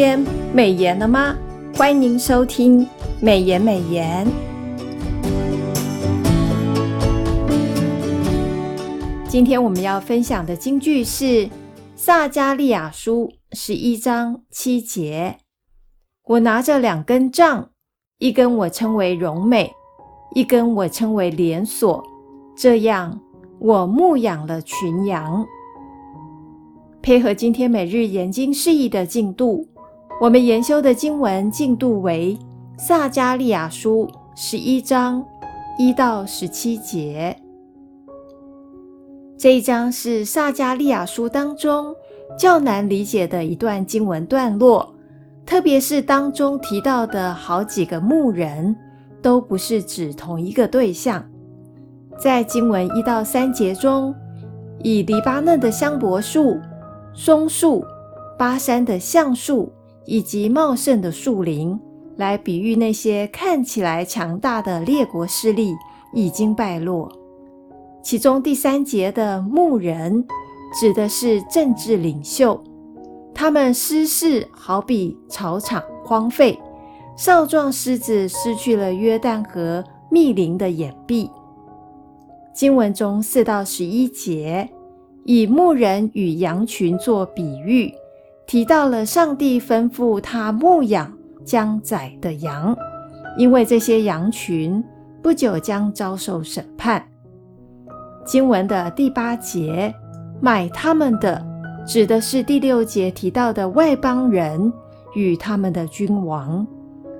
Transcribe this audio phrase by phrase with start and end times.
[0.00, 0.24] 天
[0.54, 1.36] 美言了吗？
[1.74, 2.86] 欢迎收听
[3.20, 4.24] 美言美言。
[9.28, 11.50] 今天我们要分享的金句是
[11.96, 15.38] 撒迦利亚书十一章七节
[16.22, 17.70] ：“我拿着两根杖，
[18.18, 19.72] 一根我称为荣美，
[20.32, 22.00] 一根我称为连锁。
[22.56, 23.20] 这样，
[23.58, 25.44] 我牧养了群羊。”
[27.02, 29.66] 配合今天每日研经释义的进度，
[30.20, 32.36] 我们研修的经文进度为
[32.76, 35.24] 撒迦利亚书十一章
[35.78, 37.36] 一到十七节。
[39.38, 41.94] 这一章是撒迦利亚书当中
[42.36, 44.92] 较难理解的一段经文段落，
[45.46, 48.74] 特别是当中提到的好几个牧人，
[49.22, 51.24] 都不是指同一个对象。
[52.18, 54.12] 在经文一到三节中，
[54.82, 56.58] 以黎巴嫩的香柏树。
[57.14, 57.84] 松树、
[58.36, 59.72] 巴山的橡树
[60.10, 61.78] 以及茂盛的树林，
[62.16, 65.74] 来比喻那些看起来强大的列国势力
[66.14, 67.12] 已经败落。
[68.02, 70.26] 其中第三节的牧人，
[70.80, 72.58] 指的是政治领袖，
[73.34, 76.58] 他们失势好比草场荒废，
[77.14, 81.28] 少壮狮子失去了约旦河密林的掩蔽。
[82.54, 84.66] 经文中四到十一节。
[85.24, 87.92] 以牧人与羊群做比喻，
[88.48, 91.12] 提到了上帝吩咐他牧养
[91.44, 92.74] 将宰的羊，
[93.36, 94.82] 因为这些羊群
[95.22, 97.06] 不久将遭受审判。
[98.24, 99.94] 经文的第八节，
[100.40, 101.46] 买他们的，
[101.86, 104.72] 指的是第六节提到的外邦人
[105.14, 106.66] 与他们的君王，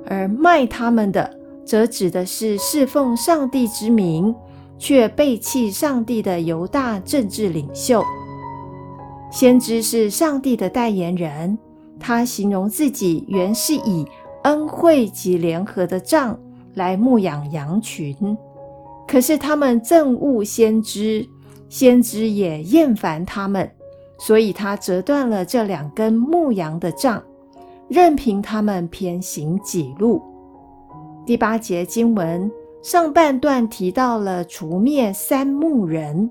[0.06, 1.30] 而卖他们的，
[1.62, 4.34] 则指的是侍奉上帝之名。
[4.80, 8.00] 却背弃上帝的犹大政治领袖。
[9.30, 11.56] 先知是上帝的代言人，
[12.00, 14.06] 他形容自己原是以
[14.44, 16.38] 恩惠及联合的杖
[16.74, 18.16] 来牧养羊群，
[19.06, 21.26] 可是他们憎恶先知，
[21.68, 23.70] 先知也厌烦他们，
[24.18, 27.22] 所以他折断了这两根牧羊的杖，
[27.88, 30.22] 任凭他们偏行己路。
[31.26, 32.50] 第八节经文。
[32.80, 36.30] 上半段提到了除灭三牧人，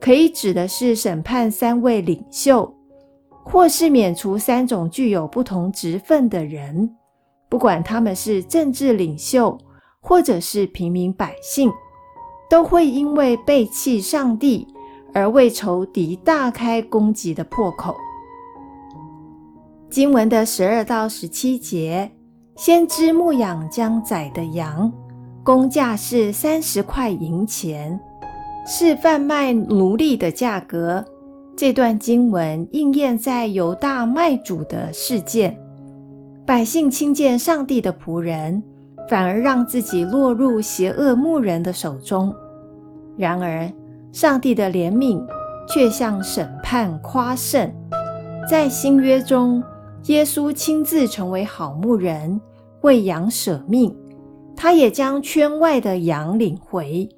[0.00, 2.72] 可以指的是审判三位领袖，
[3.44, 6.94] 或是免除三种具有不同职分的人，
[7.48, 9.58] 不管他们是政治领袖
[10.00, 11.72] 或者是平民百姓，
[12.48, 14.66] 都会因为背弃上帝
[15.12, 17.96] 而为仇敌大开攻击的破口。
[19.90, 22.10] 经文的十二到十七节，
[22.56, 24.92] 先知牧养将宰的羊。
[25.42, 27.98] 工价是三十块银钱，
[28.70, 31.02] 是贩卖奴隶的价格。
[31.56, 35.58] 这段经文应验在犹大卖主的事件，
[36.44, 38.62] 百姓轻贱上帝的仆人，
[39.08, 42.30] 反而让自己落入邪恶牧人的手中。
[43.16, 43.72] 然而，
[44.12, 45.26] 上帝的怜悯
[45.66, 47.72] 却向审判夸胜。
[48.46, 49.62] 在新约中，
[50.08, 52.38] 耶稣亲自成为好牧人，
[52.82, 53.96] 为羊舍命。
[54.54, 57.08] 他也将圈外的羊领回，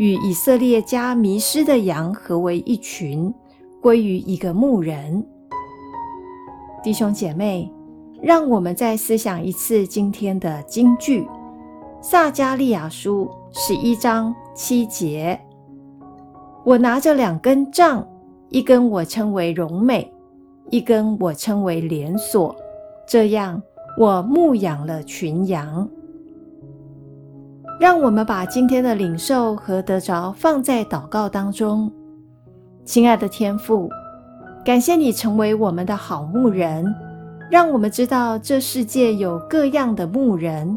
[0.00, 3.30] 与以色列家迷失的羊合为一群，
[3.82, 5.22] 归于一个牧人。
[6.82, 7.70] 弟兄姐妹，
[8.22, 11.28] 让我们再思想一次今天的金句：
[12.00, 15.38] 撒迦利亚书十一章七节。
[16.64, 18.02] 我拿着两根杖，
[18.48, 20.10] 一根我称为荣美，
[20.70, 22.56] 一根我称为连锁。
[23.06, 23.62] 这样，
[23.98, 25.86] 我牧养了群羊。
[27.80, 31.90] 让我们把今天的领受和得着放在祷告当中。
[32.84, 33.88] 亲爱的天父，
[34.62, 36.84] 感谢你成为我们的好牧人，
[37.50, 40.76] 让我们知道这世界有各样的牧人，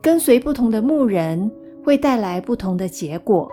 [0.00, 1.50] 跟随不同的牧人
[1.84, 3.50] 会带来不同的结果。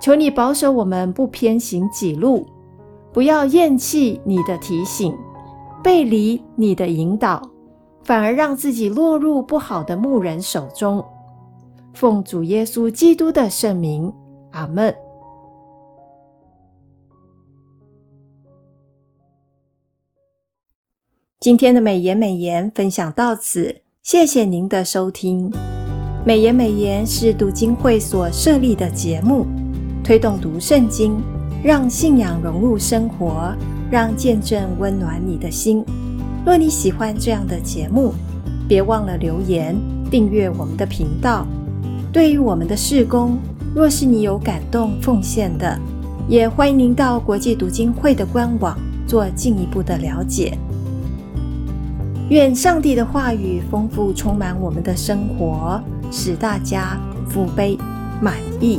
[0.00, 2.46] 求你保守我们不偏行己路，
[3.12, 5.12] 不要厌弃你的提醒，
[5.82, 7.42] 背离你的引导，
[8.04, 11.04] 反而让自己落入不好的牧人手中。
[11.94, 14.12] 奉主耶稣基督的圣名，
[14.50, 14.94] 阿门。
[21.40, 25.52] 今天的美言美言分享到此，谢谢您的收听。
[26.26, 29.46] 美言美言是读经会所设立的节目，
[30.02, 31.22] 推动读圣经，
[31.62, 33.54] 让信仰融入生活，
[33.90, 35.84] 让见证温暖你的心。
[36.44, 38.14] 若你喜欢这样的节目，
[38.66, 39.76] 别忘了留言
[40.10, 41.46] 订阅我们的频道。
[42.14, 43.36] 对于我们的事工，
[43.74, 45.76] 若是你有感动奉献的，
[46.28, 50.56] 也欢迎您到国际读经会的官网做进一步的了解。
[52.30, 55.82] 愿上帝的话语丰富充满我们的生活，
[56.12, 56.96] 使大家
[57.28, 57.76] 福杯
[58.22, 58.78] 满溢。